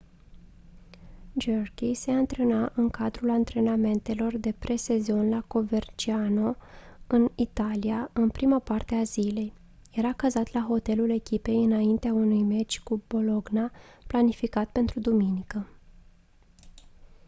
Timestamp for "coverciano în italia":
5.41-8.09